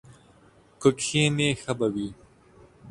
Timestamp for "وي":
1.93-2.07